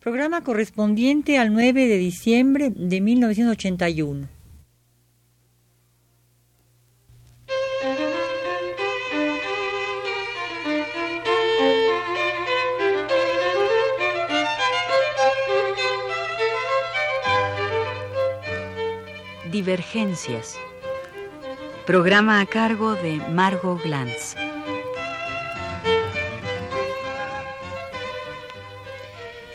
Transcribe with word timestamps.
Programa 0.00 0.42
correspondiente 0.42 1.38
al 1.38 1.52
9 1.52 1.86
de 1.86 1.96
diciembre 1.96 2.70
de 2.74 3.00
1981. 3.00 4.28
Divergencias. 19.52 20.56
Programa 21.86 22.40
a 22.40 22.46
cargo 22.46 22.94
de 22.94 23.16
Margot 23.30 23.80
Glantz. 23.82 24.34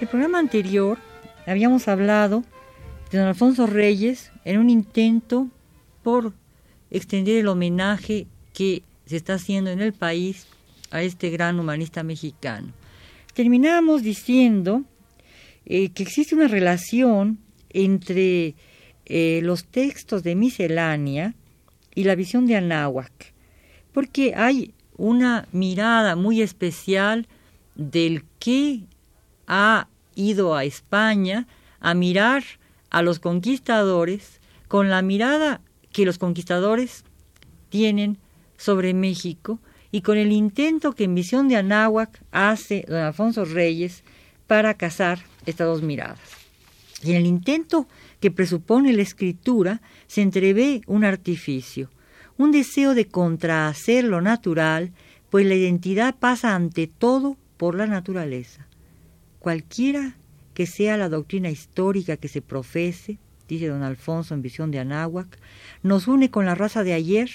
El 0.08 0.12
programa 0.12 0.40
anterior 0.40 0.98
habíamos 1.46 1.90
hablado 1.90 2.46
de 3.12 3.18
don 3.18 3.28
Alfonso 3.28 3.68
Reyes 3.68 4.32
en 4.46 4.58
un 4.58 4.70
intento 4.70 5.50
por 6.02 6.32
extender 6.90 7.36
el 7.36 7.50
homenaje 7.50 8.26
que 8.54 8.84
se 9.06 9.18
está 9.18 9.34
haciendo 9.34 9.70
en 9.70 9.82
el 9.82 9.92
país 9.92 10.48
a 10.92 11.02
este 11.02 11.30
gran 11.30 11.60
humanista 11.60 12.04
mexicano. 12.04 12.72
Terminamos 13.34 14.02
diciendo 14.02 14.86
eh, 15.66 15.90
que 15.90 16.04
existe 16.04 16.36
una 16.36 16.48
relación 16.48 17.40
entre 17.72 18.56
eh, 19.08 19.42
los 19.44 19.66
textos 19.66 20.24
de 20.24 20.36
miscelánea 20.36 21.36
y 21.94 22.06
la 22.06 22.16
visión 22.16 22.48
de 22.48 22.56
Anáhuac, 22.56 23.34
porque 23.92 24.36
hay 24.38 24.74
una 24.96 25.50
mirada 25.52 26.16
muy 26.16 26.42
especial 26.42 27.28
del 27.76 28.24
que 28.40 28.84
ha 29.48 29.90
ido 30.18 30.56
a 30.56 30.66
España 30.66 31.48
a 31.80 31.94
mirar 31.94 32.44
a 32.90 33.02
los 33.02 33.20
conquistadores 33.20 34.42
con 34.68 34.90
la 34.90 35.02
mirada 35.02 35.62
que 35.92 36.06
los 36.06 36.18
conquistadores 36.18 37.04
tienen 37.70 38.18
sobre 38.58 38.94
México 38.94 39.60
y 39.92 40.02
con 40.02 40.18
el 40.18 40.32
intento 40.32 40.94
que 40.94 41.06
en 41.06 41.16
visión 41.16 41.48
de 41.48 41.56
Anáhuac 41.56 42.22
hace 42.32 42.86
don 42.88 43.00
Alfonso 43.00 43.46
Reyes 43.46 44.04
para 44.48 44.74
cazar 44.74 45.20
estas 45.46 45.68
dos 45.68 45.82
miradas. 45.82 46.20
Y 47.04 47.12
en 47.12 47.18
el 47.18 47.26
intento 47.26 47.88
que 48.20 48.32
presupone 48.32 48.94
la 48.94 49.04
escritura 49.04 49.82
se 50.08 50.22
entrevé 50.22 50.82
un 50.88 51.06
artificio, 51.06 51.90
un 52.38 52.52
deseo 52.52 52.96
de 52.96 53.08
contrahacer 53.08 54.04
lo 54.04 54.22
natural, 54.22 54.92
pues 55.30 55.46
la 55.46 55.56
identidad 55.56 56.16
pasa 56.16 56.56
ante 56.56 56.88
todo 56.88 57.38
por 57.58 57.76
la 57.76 57.86
naturaleza. 57.86 58.68
Cualquiera 59.40 60.16
que 60.54 60.66
sea 60.66 60.98
la 60.98 61.10
doctrina 61.10 61.50
histórica 61.50 62.18
que 62.18 62.28
se 62.28 62.42
profese, 62.42 63.20
dice 63.48 63.68
don 63.68 63.84
Alfonso 63.84 64.34
en 64.34 64.42
visión 64.42 64.72
de 64.72 64.80
Anáhuac, 64.80 65.38
nos 65.84 66.08
une 66.08 66.32
con 66.32 66.46
la 66.46 66.56
raza 66.56 66.84
de 66.84 66.94
ayer, 66.94 67.30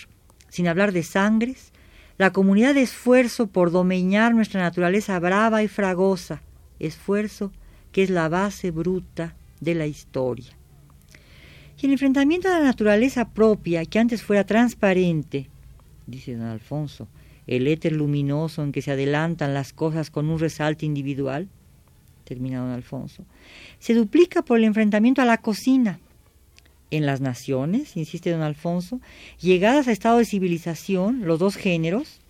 sin 0.49 0.67
hablar 0.69 0.93
de 0.93 1.03
sangres, 1.03 1.73
la 2.19 2.33
comunidad 2.33 2.75
de 2.75 2.83
esfuerzo 2.83 3.47
por 3.47 3.71
domeñar 3.71 4.35
nuestra 4.35 4.61
naturaleza 4.61 5.19
brava 5.19 5.63
y 5.63 5.69
fragosa, 5.69 6.43
esfuerzo 6.79 7.53
que 7.93 8.03
es 8.03 8.11
la 8.11 8.29
base 8.29 8.71
bruta 8.71 9.37
de 9.61 9.75
la 9.75 9.87
historia. 9.87 10.57
Y 11.81 11.87
el 11.87 11.93
enfrentamiento 11.93 12.49
a 12.49 12.59
la 12.59 12.65
naturaleza 12.65 13.31
propia, 13.31 13.85
que 13.85 13.99
antes 13.99 14.23
fuera 14.23 14.45
transparente, 14.45 15.49
dice 16.07 16.37
don 16.37 16.47
Alfonso, 16.47 17.09
el 17.47 17.67
éter 17.67 17.93
luminoso 17.93 18.63
en 18.63 18.73
que 18.73 18.83
se 18.83 18.93
adelantan 18.93 19.53
las 19.53 19.73
cosas 19.73 20.11
con 20.11 20.29
un 20.29 20.39
resalte 20.39 20.87
individual, 20.87 21.49
termina 22.25 22.61
don 22.61 22.71
Alfonso, 22.71 23.25
se 23.79 23.95
duplica 23.95 24.43
por 24.43 24.59
el 24.59 24.65
enfrentamiento 24.65 25.23
a 25.23 25.27
la 25.27 25.39
cocina. 25.39 25.99
En 26.91 27.07
las 27.07 27.21
naciones, 27.21 27.97
insiste 27.97 28.31
don 28.31 28.43
Alfonso, 28.43 29.01
llegadas 29.41 29.89
a 29.89 29.93
estado 29.93 30.19
de 30.19 30.27
civilización, 30.27 31.25
los 31.25 31.39
dos 31.39 31.57
géneros, 31.57 32.21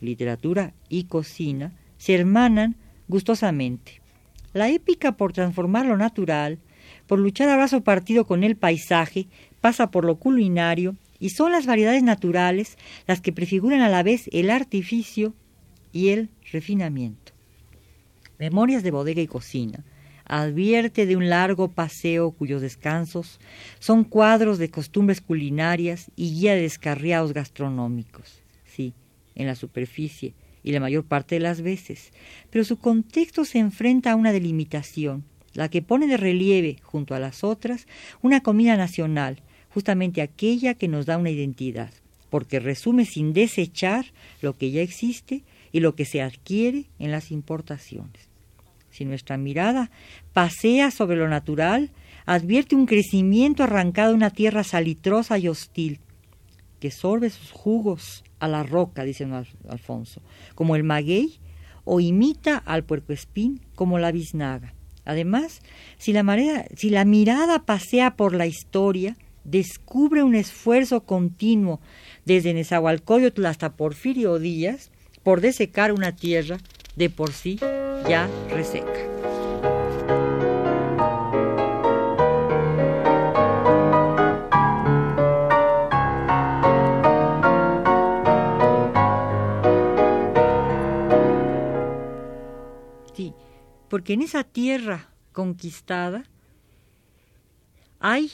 literatura 0.00 0.74
y 0.88 1.04
cocina, 1.04 1.72
se 1.98 2.14
hermanan 2.14 2.76
gustosamente. 3.08 4.00
La 4.52 4.68
épica 4.68 5.12
por 5.12 5.32
transformar 5.32 5.86
lo 5.86 5.96
natural, 5.96 6.58
por 7.06 7.18
luchar 7.18 7.48
a 7.48 7.56
brazo 7.56 7.82
partido 7.82 8.26
con 8.26 8.44
el 8.44 8.56
paisaje, 8.56 9.26
pasa 9.60 9.90
por 9.90 10.04
lo 10.04 10.16
culinario 10.16 10.96
y 11.18 11.30
son 11.30 11.52
las 11.52 11.66
variedades 11.66 12.02
naturales 12.02 12.76
las 13.06 13.20
que 13.20 13.32
prefiguran 13.32 13.80
a 13.80 13.88
la 13.88 14.02
vez 14.02 14.28
el 14.32 14.50
artificio 14.50 15.34
y 15.92 16.08
el 16.08 16.30
refinamiento. 16.50 17.21
Memorias 18.42 18.82
de 18.82 18.90
bodega 18.90 19.22
y 19.22 19.28
cocina 19.28 19.84
advierte 20.24 21.06
de 21.06 21.14
un 21.14 21.28
largo 21.28 21.68
paseo 21.68 22.32
cuyos 22.32 22.60
descansos 22.60 23.38
son 23.78 24.02
cuadros 24.02 24.58
de 24.58 24.68
costumbres 24.68 25.20
culinarias 25.20 26.10
y 26.16 26.32
guía 26.32 26.56
de 26.56 26.62
descarriados 26.62 27.34
gastronómicos. 27.34 28.42
Sí, 28.64 28.94
en 29.36 29.46
la 29.46 29.54
superficie 29.54 30.34
y 30.64 30.72
la 30.72 30.80
mayor 30.80 31.04
parte 31.04 31.36
de 31.36 31.40
las 31.40 31.62
veces, 31.62 32.10
pero 32.50 32.64
su 32.64 32.78
contexto 32.78 33.44
se 33.44 33.60
enfrenta 33.60 34.10
a 34.10 34.16
una 34.16 34.32
delimitación, 34.32 35.22
la 35.54 35.68
que 35.68 35.80
pone 35.80 36.08
de 36.08 36.16
relieve, 36.16 36.78
junto 36.82 37.14
a 37.14 37.20
las 37.20 37.44
otras, 37.44 37.86
una 38.22 38.42
comida 38.42 38.76
nacional, 38.76 39.40
justamente 39.72 40.20
aquella 40.20 40.74
que 40.74 40.88
nos 40.88 41.06
da 41.06 41.16
una 41.16 41.30
identidad, 41.30 41.92
porque 42.28 42.58
resume 42.58 43.04
sin 43.04 43.34
desechar 43.34 44.06
lo 44.40 44.58
que 44.58 44.72
ya 44.72 44.82
existe 44.82 45.44
y 45.70 45.78
lo 45.78 45.94
que 45.94 46.04
se 46.04 46.22
adquiere 46.22 46.86
en 46.98 47.12
las 47.12 47.30
importaciones. 47.30 48.31
Si 48.92 49.06
nuestra 49.06 49.38
mirada 49.38 49.90
pasea 50.32 50.90
sobre 50.90 51.16
lo 51.16 51.28
natural, 51.28 51.90
advierte 52.26 52.76
un 52.76 52.86
crecimiento 52.86 53.64
arrancado 53.64 54.10
de 54.10 54.16
una 54.16 54.30
tierra 54.30 54.62
salitrosa 54.62 55.38
y 55.38 55.48
hostil, 55.48 55.98
que 56.78 56.90
sorbe 56.90 57.30
sus 57.30 57.50
jugos 57.50 58.22
a 58.38 58.48
la 58.48 58.62
roca, 58.62 59.04
dice 59.04 59.26
Alfonso, 59.68 60.20
como 60.54 60.76
el 60.76 60.84
maguey, 60.84 61.40
o 61.84 62.00
imita 62.00 62.58
al 62.58 62.84
puercoespín 62.84 63.60
como 63.74 63.98
la 63.98 64.12
biznaga. 64.12 64.74
Además, 65.04 65.62
si 65.98 66.12
la, 66.12 66.66
si 66.76 66.90
la 66.90 67.04
mirada 67.04 67.64
pasea 67.64 68.14
por 68.14 68.34
la 68.34 68.46
historia, 68.46 69.16
descubre 69.44 70.22
un 70.22 70.34
esfuerzo 70.34 71.04
continuo 71.04 71.80
desde 72.24 72.54
Nezahualcóyotl 72.54 73.46
hasta 73.46 73.72
Porfirio 73.72 74.38
Díaz 74.38 74.90
por 75.22 75.40
desecar 75.40 75.92
una 75.92 76.14
tierra 76.14 76.58
de 76.94 77.10
por 77.10 77.32
sí 77.32 77.58
ya 78.08 78.28
reseca. 78.48 78.92
Sí, 93.14 93.34
porque 93.88 94.14
en 94.14 94.22
esa 94.22 94.44
tierra 94.44 95.10
conquistada 95.32 96.24
hay 98.00 98.30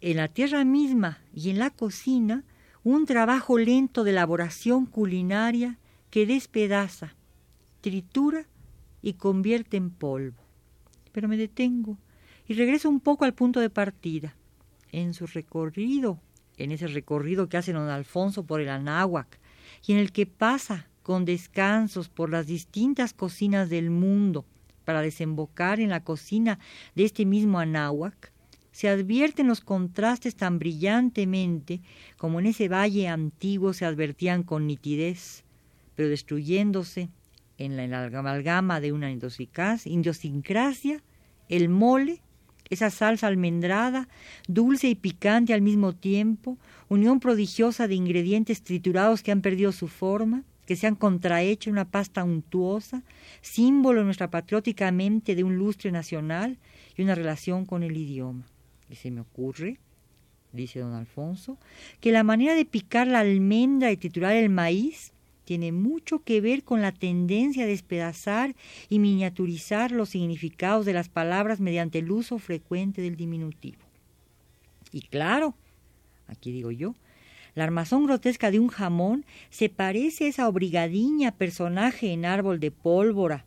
en 0.00 0.16
la 0.16 0.28
tierra 0.28 0.64
misma 0.64 1.18
y 1.34 1.50
en 1.50 1.58
la 1.58 1.70
cocina 1.70 2.44
un 2.84 3.06
trabajo 3.06 3.58
lento 3.58 4.02
de 4.04 4.10
elaboración 4.10 4.86
culinaria 4.86 5.78
que 6.10 6.26
despedaza, 6.26 7.14
tritura 7.80 8.46
y 9.02 9.14
convierte 9.14 9.76
en 9.76 9.90
polvo. 9.90 10.42
Pero 11.12 11.28
me 11.28 11.36
detengo 11.36 11.98
y 12.46 12.54
regreso 12.54 12.88
un 12.88 13.00
poco 13.00 13.24
al 13.24 13.34
punto 13.34 13.60
de 13.60 13.70
partida. 13.70 14.36
En 14.90 15.14
su 15.14 15.26
recorrido, 15.26 16.20
en 16.56 16.70
ese 16.70 16.86
recorrido 16.86 17.48
que 17.48 17.56
hace 17.56 17.72
don 17.72 17.88
Alfonso 17.88 18.44
por 18.44 18.60
el 18.60 18.68
Anáhuac, 18.68 19.38
y 19.86 19.92
en 19.92 19.98
el 19.98 20.12
que 20.12 20.26
pasa 20.26 20.88
con 21.02 21.24
descansos 21.24 22.08
por 22.08 22.30
las 22.30 22.46
distintas 22.46 23.12
cocinas 23.14 23.68
del 23.68 23.90
mundo 23.90 24.44
para 24.84 25.02
desembocar 25.02 25.80
en 25.80 25.90
la 25.90 26.04
cocina 26.04 26.58
de 26.94 27.04
este 27.04 27.24
mismo 27.24 27.58
Anáhuac, 27.58 28.32
se 28.70 28.88
advierten 28.88 29.48
los 29.48 29.60
contrastes 29.60 30.34
tan 30.34 30.58
brillantemente 30.58 31.82
como 32.16 32.40
en 32.40 32.46
ese 32.46 32.68
valle 32.68 33.08
antiguo 33.08 33.74
se 33.74 33.84
advertían 33.84 34.42
con 34.42 34.66
nitidez, 34.66 35.44
pero 35.94 36.08
destruyéndose 36.08 37.10
en 37.64 37.76
la 37.76 38.06
amalgama 38.06 38.80
de 38.80 38.92
una 38.92 39.10
idiosincrasia, 39.10 41.02
el 41.48 41.68
mole, 41.68 42.20
esa 42.70 42.90
salsa 42.90 43.26
almendrada, 43.26 44.08
dulce 44.48 44.88
y 44.88 44.94
picante 44.94 45.52
al 45.52 45.62
mismo 45.62 45.94
tiempo, 45.94 46.58
unión 46.88 47.20
prodigiosa 47.20 47.86
de 47.86 47.94
ingredientes 47.94 48.62
triturados 48.62 49.22
que 49.22 49.32
han 49.32 49.42
perdido 49.42 49.72
su 49.72 49.88
forma, 49.88 50.44
que 50.66 50.76
se 50.76 50.86
han 50.86 50.94
contrahecho 50.94 51.68
en 51.68 51.74
una 51.74 51.90
pasta 51.90 52.24
untuosa, 52.24 53.02
símbolo 53.40 54.04
nuestra 54.04 54.30
patriótica 54.30 54.90
mente 54.92 55.34
de 55.34 55.44
un 55.44 55.56
lustre 55.56 55.92
nacional 55.92 56.58
y 56.96 57.02
una 57.02 57.14
relación 57.14 57.66
con 57.66 57.82
el 57.82 57.96
idioma. 57.96 58.46
Y 58.88 58.94
se 58.94 59.10
me 59.10 59.20
ocurre, 59.20 59.78
dice 60.52 60.80
don 60.80 60.94
Alfonso, 60.94 61.58
que 62.00 62.12
la 62.12 62.24
manera 62.24 62.54
de 62.54 62.64
picar 62.64 63.06
la 63.06 63.20
almendra 63.20 63.90
y 63.90 63.96
triturar 63.96 64.36
el 64.36 64.48
maíz 64.48 65.12
tiene 65.44 65.72
mucho 65.72 66.20
que 66.20 66.40
ver 66.40 66.62
con 66.62 66.82
la 66.82 66.92
tendencia 66.92 67.64
a 67.64 67.68
despedazar 67.68 68.54
y 68.88 68.98
miniaturizar 68.98 69.90
los 69.90 70.10
significados 70.10 70.86
de 70.86 70.92
las 70.92 71.08
palabras 71.08 71.60
mediante 71.60 71.98
el 71.98 72.10
uso 72.10 72.38
frecuente 72.38 73.02
del 73.02 73.16
diminutivo. 73.16 73.78
Y 74.92 75.02
claro, 75.02 75.54
aquí 76.28 76.52
digo 76.52 76.70
yo, 76.70 76.94
la 77.54 77.64
armazón 77.64 78.06
grotesca 78.06 78.50
de 78.50 78.60
un 78.60 78.68
jamón 78.68 79.24
se 79.50 79.68
parece 79.68 80.24
a 80.24 80.28
esa 80.28 80.48
obrigadiña 80.48 81.32
personaje 81.32 82.12
en 82.12 82.24
árbol 82.24 82.60
de 82.60 82.70
pólvora, 82.70 83.44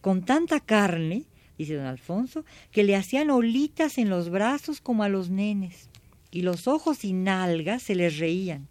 con 0.00 0.24
tanta 0.24 0.60
carne, 0.60 1.24
dice 1.58 1.74
don 1.74 1.86
Alfonso, 1.86 2.44
que 2.70 2.84
le 2.84 2.96
hacían 2.96 3.30
olitas 3.30 3.98
en 3.98 4.08
los 4.08 4.30
brazos 4.30 4.80
como 4.80 5.02
a 5.02 5.08
los 5.08 5.30
nenes, 5.30 5.88
y 6.30 6.42
los 6.42 6.68
ojos 6.68 7.04
y 7.04 7.12
nalgas 7.12 7.82
se 7.82 7.94
les 7.94 8.18
reían. 8.18 8.66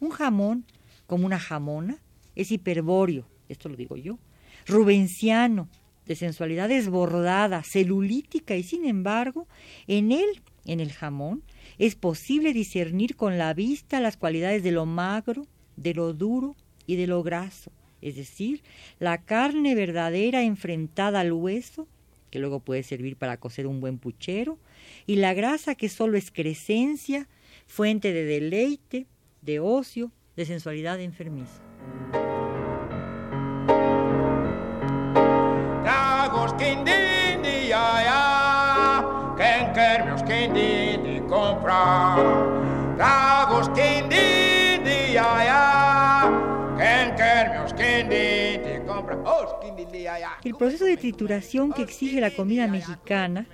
Un 0.00 0.10
jamón 0.10 0.64
como 1.06 1.26
una 1.26 1.38
jamona, 1.38 1.98
es 2.34 2.50
hiperbóreo, 2.52 3.26
esto 3.48 3.68
lo 3.68 3.76
digo 3.76 3.96
yo, 3.96 4.18
rubenciano, 4.66 5.68
de 6.06 6.14
sensualidad 6.14 6.68
desbordada, 6.68 7.62
celulítica 7.62 8.56
y 8.56 8.62
sin 8.62 8.84
embargo, 8.84 9.46
en 9.86 10.12
él, 10.12 10.42
en 10.64 10.80
el 10.80 10.92
jamón, 10.92 11.42
es 11.78 11.96
posible 11.96 12.52
discernir 12.52 13.16
con 13.16 13.38
la 13.38 13.54
vista 13.54 14.00
las 14.00 14.16
cualidades 14.16 14.62
de 14.62 14.72
lo 14.72 14.86
magro, 14.86 15.46
de 15.76 15.94
lo 15.94 16.12
duro 16.12 16.54
y 16.86 16.96
de 16.96 17.06
lo 17.06 17.22
graso, 17.22 17.72
es 18.00 18.16
decir, 18.16 18.62
la 19.00 19.22
carne 19.22 19.74
verdadera 19.74 20.42
enfrentada 20.42 21.20
al 21.20 21.32
hueso, 21.32 21.88
que 22.30 22.38
luego 22.38 22.60
puede 22.60 22.82
servir 22.82 23.16
para 23.16 23.38
cocer 23.38 23.66
un 23.66 23.80
buen 23.80 23.98
puchero, 23.98 24.58
y 25.06 25.16
la 25.16 25.34
grasa 25.34 25.74
que 25.74 25.88
solo 25.88 26.16
es 26.16 26.30
crecencia, 26.30 27.28
fuente 27.66 28.12
de 28.12 28.24
deleite, 28.24 29.06
de 29.42 29.58
ocio, 29.58 30.12
de 30.36 30.44
sensualidad 30.44 31.00
enfermiza. 31.00 31.62
El 50.44 50.54
proceso 50.54 50.84
de 50.84 50.96
trituración 50.96 51.72
que 51.72 51.82
exige 51.82 52.20
la 52.20 52.30
comida 52.30 52.66
mexicana 52.66 53.46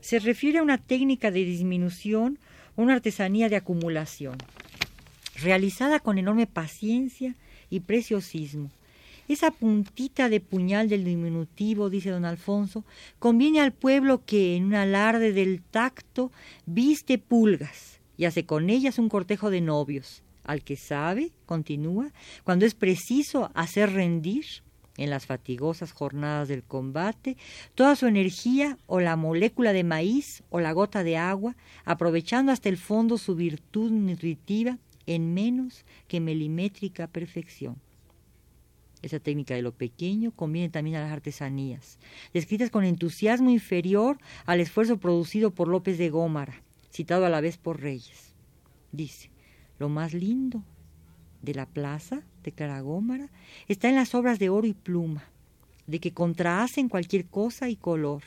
se 0.00 0.18
refiere 0.18 0.58
a 0.58 0.62
una 0.62 0.78
técnica 0.78 1.30
de 1.30 1.44
disminución 1.44 2.38
o 2.76 2.82
una 2.82 2.94
artesanía 2.94 3.48
de 3.48 3.56
acumulación 3.56 4.36
realizada 5.44 6.00
con 6.00 6.18
enorme 6.18 6.46
paciencia 6.46 7.36
y 7.70 7.80
preciosismo. 7.80 8.70
Esa 9.28 9.50
puntita 9.50 10.28
de 10.28 10.40
puñal 10.40 10.88
del 10.88 11.04
diminutivo, 11.04 11.88
dice 11.88 12.10
don 12.10 12.24
Alfonso, 12.24 12.84
conviene 13.18 13.60
al 13.60 13.72
pueblo 13.72 14.22
que, 14.24 14.56
en 14.56 14.64
un 14.64 14.74
alarde 14.74 15.32
del 15.32 15.62
tacto, 15.62 16.30
viste 16.66 17.18
pulgas 17.18 18.00
y 18.16 18.26
hace 18.26 18.44
con 18.44 18.68
ellas 18.68 18.98
un 18.98 19.08
cortejo 19.08 19.50
de 19.50 19.60
novios, 19.60 20.22
al 20.44 20.62
que 20.62 20.76
sabe, 20.76 21.32
continúa, 21.46 22.12
cuando 22.44 22.66
es 22.66 22.74
preciso 22.74 23.50
hacer 23.54 23.92
rendir, 23.92 24.44
en 24.96 25.10
las 25.10 25.26
fatigosas 25.26 25.92
jornadas 25.92 26.48
del 26.48 26.62
combate, 26.62 27.36
toda 27.74 27.96
su 27.96 28.06
energía 28.06 28.78
o 28.86 29.00
la 29.00 29.16
molécula 29.16 29.72
de 29.72 29.84
maíz 29.84 30.42
o 30.50 30.60
la 30.60 30.72
gota 30.72 31.02
de 31.02 31.16
agua, 31.16 31.56
aprovechando 31.84 32.52
hasta 32.52 32.68
el 32.68 32.76
fondo 32.76 33.18
su 33.18 33.34
virtud 33.34 33.90
nutritiva 33.90 34.78
en 35.06 35.34
menos 35.34 35.84
que 36.08 36.20
milimétrica 36.20 37.06
perfección. 37.06 37.76
Esa 39.02 39.20
técnica 39.20 39.54
de 39.54 39.62
lo 39.62 39.72
pequeño 39.72 40.30
conviene 40.30 40.70
también 40.70 40.96
a 40.96 41.02
las 41.02 41.12
artesanías, 41.12 41.98
descritas 42.32 42.70
con 42.70 42.84
entusiasmo 42.84 43.50
inferior 43.50 44.18
al 44.46 44.60
esfuerzo 44.60 44.96
producido 44.96 45.50
por 45.50 45.68
López 45.68 45.98
de 45.98 46.08
Gómara, 46.08 46.62
citado 46.90 47.26
a 47.26 47.28
la 47.28 47.42
vez 47.42 47.58
por 47.58 47.80
Reyes. 47.80 48.34
Dice, 48.92 49.30
lo 49.78 49.88
más 49.88 50.14
lindo 50.14 50.62
de 51.42 51.54
la 51.54 51.66
plaza, 51.66 52.22
de 52.44 52.80
Gómara, 52.80 53.30
está 53.68 53.88
en 53.88 53.94
las 53.94 54.14
obras 54.14 54.38
de 54.38 54.48
oro 54.50 54.66
y 54.66 54.74
pluma, 54.74 55.24
de 55.86 55.98
que 55.98 56.12
contrahacen 56.12 56.88
cualquier 56.88 57.26
cosa 57.26 57.68
y 57.68 57.76
color. 57.76 58.22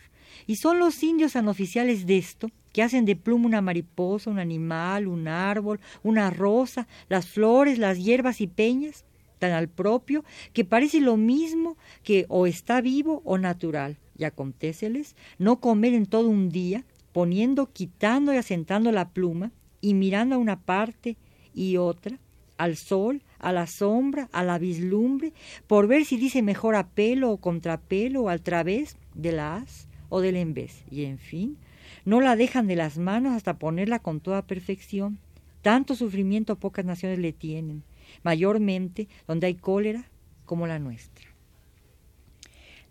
Y 0.45 0.57
son 0.57 0.79
los 0.79 1.01
indios 1.03 1.35
anoficiales 1.35 2.05
de 2.05 2.17
esto 2.17 2.51
que 2.73 2.83
hacen 2.83 3.05
de 3.05 3.15
pluma 3.15 3.47
una 3.47 3.61
mariposa, 3.61 4.29
un 4.29 4.39
animal, 4.39 5.07
un 5.07 5.27
árbol, 5.27 5.79
una 6.03 6.29
rosa, 6.29 6.87
las 7.09 7.27
flores, 7.27 7.79
las 7.79 7.97
hierbas 7.97 8.41
y 8.41 8.47
peñas, 8.47 9.05
tan 9.39 9.51
al 9.51 9.67
propio 9.67 10.23
que 10.53 10.65
parece 10.65 10.99
lo 10.99 11.17
mismo 11.17 11.77
que 12.03 12.25
o 12.29 12.47
está 12.47 12.81
vivo 12.81 13.21
o 13.25 13.37
natural. 13.37 13.97
Y 14.17 14.23
acontéceles 14.23 15.15
no 15.37 15.59
comer 15.59 15.93
en 15.93 16.05
todo 16.05 16.27
un 16.27 16.49
día, 16.49 16.85
poniendo, 17.13 17.71
quitando 17.71 18.33
y 18.33 18.37
asentando 18.37 18.91
la 18.91 19.09
pluma, 19.09 19.51
y 19.81 19.93
mirando 19.93 20.35
a 20.35 20.39
una 20.39 20.59
parte 20.59 21.17
y 21.53 21.77
otra, 21.77 22.19
al 22.57 22.75
sol, 22.75 23.21
a 23.39 23.51
la 23.51 23.67
sombra, 23.67 24.29
a 24.31 24.43
la 24.43 24.57
vislumbre, 24.57 25.33
por 25.67 25.87
ver 25.87 26.05
si 26.05 26.17
dice 26.17 26.41
mejor 26.41 26.75
a 26.75 26.87
pelo 26.87 27.31
o 27.31 27.37
contrapelo 27.37 28.23
o 28.23 28.29
al 28.29 28.41
través 28.41 28.97
de 29.13 29.31
la 29.31 29.57
as 29.57 29.86
o 30.09 30.21
del 30.21 30.35
en 30.35 30.53
vez. 30.53 30.83
Y 30.89 31.05
en 31.05 31.17
fin, 31.17 31.57
no 32.05 32.21
la 32.21 32.35
dejan 32.35 32.67
de 32.67 32.75
las 32.75 32.97
manos 32.97 33.33
hasta 33.33 33.57
ponerla 33.57 33.99
con 33.99 34.19
toda 34.19 34.47
perfección. 34.47 35.19
Tanto 35.61 35.95
sufrimiento 35.95 36.57
pocas 36.57 36.85
naciones 36.85 37.19
le 37.19 37.33
tienen, 37.33 37.83
mayormente 38.23 39.07
donde 39.27 39.47
hay 39.47 39.55
cólera 39.55 40.05
como 40.45 40.67
la 40.67 40.79
nuestra. 40.79 41.27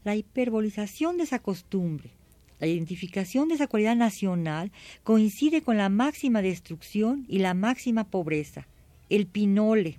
La 0.04 0.14
hiperbolización 0.14 1.16
de 1.16 1.24
esa 1.24 1.40
costumbre, 1.40 2.10
la 2.60 2.66
identificación 2.66 3.48
de 3.48 3.54
esa 3.54 3.66
cualidad 3.66 3.96
nacional 3.96 4.72
coincide 5.02 5.62
con 5.62 5.76
la 5.76 5.88
máxima 5.88 6.42
destrucción 6.42 7.24
y 7.28 7.38
la 7.38 7.54
máxima 7.54 8.04
pobreza, 8.04 8.66
el 9.08 9.26
pinole, 9.26 9.98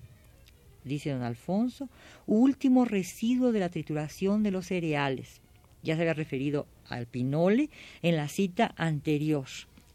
dice 0.84 1.12
don 1.12 1.24
Alfonso, 1.24 1.90
último 2.26 2.86
residuo 2.86 3.52
de 3.52 3.60
la 3.60 3.70
trituración 3.70 4.44
de 4.44 4.52
los 4.52 4.68
cereales. 4.68 5.42
Ya 5.84 5.96
se 5.96 6.02
había 6.02 6.14
referido 6.14 6.68
al 6.90 7.08
pinole 7.08 7.70
en 8.02 8.16
la 8.16 8.28
cita 8.28 8.74
anterior. 8.78 9.48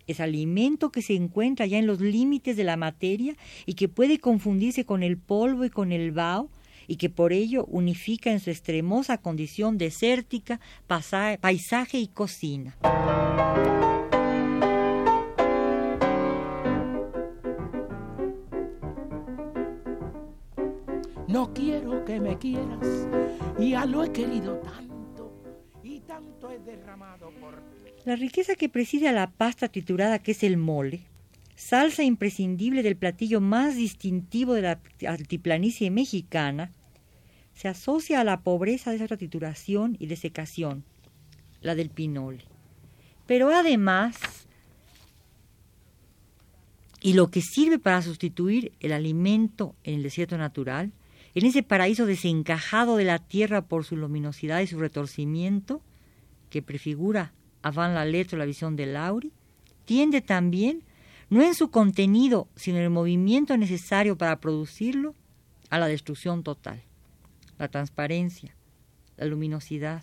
Es 0.07 0.21
alimento 0.21 0.91
que 0.91 1.03
se 1.03 1.15
encuentra 1.15 1.67
ya 1.67 1.79
en 1.79 1.87
los 1.87 2.01
límites 2.01 2.57
de 2.57 2.65
la 2.65 2.77
materia 2.77 3.37
y 3.67 3.75
que 3.75 3.89
puede 3.89 4.19
confundirse 4.19 4.85
con 4.85 5.03
el 5.03 5.17
polvo 5.17 5.65
y 5.65 5.71
con 5.71 5.93
el 5.93 6.13
vaho 6.13 6.51
y 6.89 6.97
que 6.97 7.09
por 7.09 7.33
ello 7.33 7.65
unifica 7.67 8.31
en 8.31 8.41
su 8.41 8.51
extremosa 8.51 9.19
condición 9.19 9.79
desértica 9.79 10.61
paisaje 10.87 11.99
y 11.99 12.09
cocina. 12.09 12.77
No 21.29 21.55
quiero 21.55 22.05
que 22.05 22.21
me 22.21 22.37
quieras, 22.37 23.09
ya 23.59 23.87
lo 23.87 24.05
he 24.05 24.13
querido 24.13 24.57
tanto 24.57 24.92
la 28.05 28.17
riqueza 28.17 28.57
que 28.57 28.69
preside 28.69 29.09
a 29.09 29.13
la 29.13 29.31
pasta 29.31 29.69
triturada 29.69 30.19
que 30.19 30.33
es 30.33 30.43
el 30.43 30.57
mole, 30.57 31.03
salsa 31.55 32.03
imprescindible 32.03 32.83
del 32.83 32.97
platillo 32.97 33.41
más 33.41 33.77
distintivo 33.77 34.55
de 34.55 34.63
la 34.63 34.81
altiplanicie 35.07 35.91
mexicana, 35.91 36.73
se 37.55 37.69
asocia 37.69 38.21
a 38.21 38.25
la 38.25 38.41
pobreza 38.41 38.91
de 38.91 38.97
esa 38.97 39.17
trituración 39.17 39.97
y 40.01 40.07
desecación, 40.07 40.85
la 41.61 41.75
del 41.75 41.91
pinole. 41.91 42.45
Pero 43.27 43.51
además, 43.51 44.17
y 47.01 47.13
lo 47.13 47.31
que 47.31 47.41
sirve 47.41 47.79
para 47.79 48.03
sustituir 48.03 48.73
el 48.81 48.93
alimento 48.93 49.77
en 49.85 49.95
el 49.95 50.03
desierto 50.03 50.39
natural, 50.39 50.93
en 51.35 51.47
ese 51.47 51.63
paraíso 51.63 52.05
desencajado 52.05 52.97
de 52.97 53.05
la 53.05 53.19
tierra 53.19 53.63
por 53.63 53.85
su 53.85 53.97
luminosidad 53.97 54.61
y 54.61 54.67
su 54.67 54.79
retorcimiento, 54.79 55.83
que 56.53 56.61
prefigura 56.61 57.33
Van 57.63 57.95
la 57.95 58.05
letra 58.05 58.39
la 58.39 58.45
visión 58.45 58.77
de 58.77 58.85
Lauri, 58.85 59.33
tiende 59.87 60.21
también, 60.21 60.83
no 61.31 61.43
en 61.43 61.55
su 61.55 61.71
contenido, 61.71 62.49
sino 62.57 62.77
en 62.77 62.85
el 62.85 62.91
movimiento 62.91 63.57
necesario 63.57 64.19
para 64.19 64.39
producirlo, 64.39 65.15
a 65.71 65.79
la 65.79 65.87
destrucción 65.87 66.43
total. 66.43 66.83
La 67.57 67.69
transparencia, 67.69 68.55
la 69.17 69.25
luminosidad, 69.25 70.03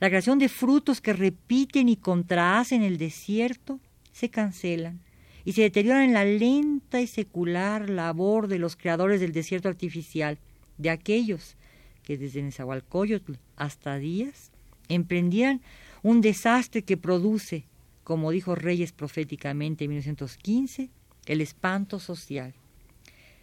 la 0.00 0.08
creación 0.08 0.40
de 0.40 0.48
frutos 0.48 1.00
que 1.00 1.12
repiten 1.12 1.88
y 1.88 1.96
contrahacen 1.96 2.82
el 2.82 2.98
desierto, 2.98 3.78
se 4.10 4.28
cancelan 4.28 4.98
y 5.44 5.52
se 5.52 5.62
deterioran 5.62 6.02
en 6.02 6.14
la 6.14 6.24
lenta 6.24 7.00
y 7.00 7.06
secular 7.06 7.88
labor 7.88 8.48
de 8.48 8.58
los 8.58 8.74
creadores 8.74 9.20
del 9.20 9.32
desierto 9.32 9.68
artificial, 9.68 10.38
de 10.78 10.90
aquellos 10.90 11.56
que 12.02 12.18
desde 12.18 12.42
Nezahualcóyotl 12.42 13.34
hasta 13.54 13.98
Díaz 13.98 14.49
emprendieran 14.90 15.62
un 16.02 16.20
desastre 16.20 16.82
que 16.82 16.96
produce, 16.96 17.64
como 18.04 18.30
dijo 18.30 18.54
Reyes 18.54 18.92
proféticamente 18.92 19.84
en 19.84 19.90
1915, 19.90 20.90
el 21.26 21.40
espanto 21.40 21.98
social. 21.98 22.54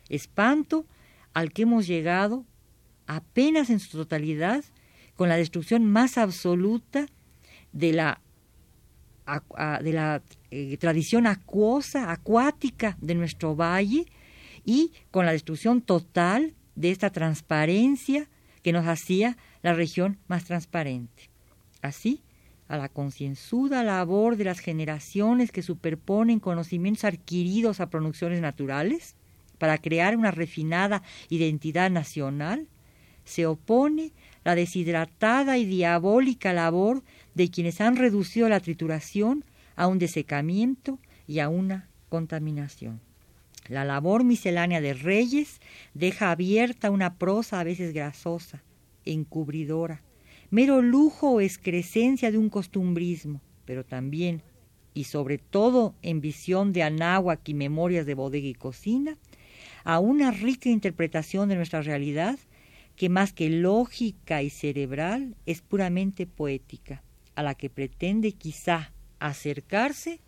Espanto 0.10 0.86
al 1.34 1.52
que 1.52 1.64
hemos 1.64 1.88
llegado 1.88 2.46
apenas 3.08 3.70
en 3.70 3.80
su 3.80 3.98
totalidad 3.98 4.64
con 5.16 5.30
la 5.30 5.38
destrucción 5.38 5.86
más 5.86 6.18
absoluta 6.18 7.08
de 7.72 7.94
la, 7.94 8.22
de 9.82 9.94
la 9.94 10.22
eh, 10.52 10.78
tradición 10.78 11.28
acuosa, 11.28 12.12
acuática 12.12 12.98
de 13.02 13.16
nuestro 13.16 13.56
valle 13.56 14.06
y 14.66 14.92
con 15.12 15.26
la 15.26 15.32
destrucción 15.32 15.82
total 15.82 16.54
de 16.76 16.92
esta 16.92 17.10
transparencia 17.10 18.28
que 18.64 18.74
nos 18.74 18.86
hacía 18.86 19.38
la 19.64 19.74
región 19.74 20.18
más 20.28 20.46
transparente. 20.46 21.30
Así, 21.82 22.22
a 22.68 22.78
la 22.78 22.90
concienzuda 22.90 23.84
labor 23.84 24.36
de 24.36 24.44
las 24.44 24.60
generaciones 24.60 25.52
que 25.52 25.62
superponen 25.62 26.40
conocimientos 26.40 27.06
adquiridos 27.06 27.80
a 27.80 27.90
producciones 27.90 28.42
naturales 28.42 29.16
para 29.58 29.78
crear 29.78 30.16
una 30.18 30.32
refinada 30.32 31.02
identidad 31.30 31.90
nacional, 31.90 32.68
se 33.24 33.46
opone 33.46 34.12
la 34.44 34.56
deshidratada 34.56 35.58
y 35.58 35.66
diabólica 35.66 36.54
labor 36.54 37.04
de 37.36 37.50
quienes 37.50 37.82
han 37.82 37.96
reducido 37.96 38.48
la 38.48 38.60
trituración 38.60 39.44
a 39.76 39.88
un 39.88 40.00
desecamiento 40.00 41.00
y 41.28 41.40
a 41.40 41.50
una 41.50 41.90
contaminación. 42.10 43.02
La 43.68 43.84
labor 43.84 44.24
miscelánea 44.24 44.80
de 44.80 44.94
reyes 44.94 45.60
deja 45.94 46.32
abierta 46.32 46.90
una 46.90 47.16
prosa 47.16 47.60
a 47.60 47.64
veces 47.66 47.94
grasosa, 47.94 48.64
encubridora, 49.04 50.02
mero 50.50 50.82
lujo 50.82 51.32
o 51.32 51.42
excrescencia 51.42 52.32
de 52.32 52.38
un 52.38 52.50
costumbrismo, 52.50 53.42
pero 53.66 53.84
también, 53.84 54.42
y 54.94 55.06
sobre 55.06 55.38
todo 55.38 55.96
en 56.02 56.22
visión 56.22 56.74
de 56.74 56.84
Anáhuac 56.84 57.48
y 57.50 57.54
memorias 57.54 58.06
de 58.06 58.14
bodega 58.14 58.48
y 58.48 58.54
cocina, 58.54 59.18
a 59.84 60.00
una 60.00 60.32
rica 60.32 60.70
interpretación 60.70 61.50
de 61.50 61.56
nuestra 61.56 61.82
realidad 61.82 62.38
que 62.96 63.10
más 63.10 63.32
que 63.32 63.50
lógica 63.50 64.42
y 64.42 64.50
cerebral 64.50 65.36
es 65.46 65.62
puramente 65.62 66.26
poética, 66.26 67.04
a 67.36 67.44
la 67.44 67.54
que 67.54 67.70
pretende 67.70 68.32
quizá 68.32 68.92
acercarse 69.20 70.20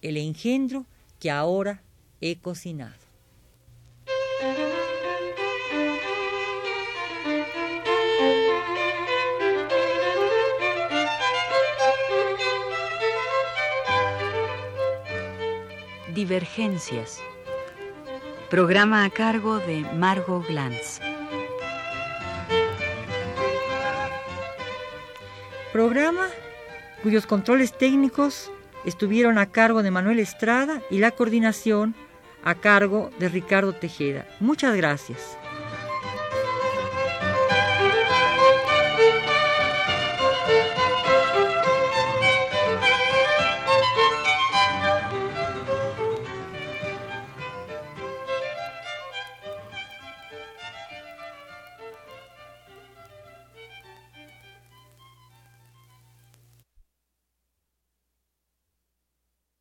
el 0.00 0.16
engendro 0.16 0.86
que 1.18 1.30
ahora 1.30 1.82
he 2.20 2.36
cocinado. 2.36 3.11
Divergencias. 16.14 17.20
Programa 18.50 19.04
a 19.04 19.10
cargo 19.10 19.58
de 19.58 19.80
Margot 19.94 20.46
Glantz. 20.46 21.00
Programa 25.72 26.28
cuyos 27.02 27.26
controles 27.26 27.76
técnicos 27.76 28.50
estuvieron 28.84 29.38
a 29.38 29.46
cargo 29.46 29.82
de 29.82 29.90
Manuel 29.90 30.18
Estrada 30.18 30.82
y 30.90 30.98
la 30.98 31.12
coordinación 31.12 31.94
a 32.44 32.54
cargo 32.56 33.10
de 33.18 33.28
Ricardo 33.28 33.72
Tejeda. 33.72 34.26
Muchas 34.38 34.76
gracias. 34.76 35.38